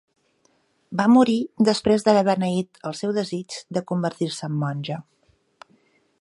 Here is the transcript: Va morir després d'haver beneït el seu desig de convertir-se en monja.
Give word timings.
Va 1.01 1.05
morir 1.15 1.35
després 1.69 2.05
d'haver 2.07 2.23
beneït 2.29 2.81
el 2.91 2.97
seu 3.01 3.13
desig 3.19 3.59
de 3.79 3.85
convertir-se 3.93 4.49
en 4.53 4.57
monja. 4.65 4.99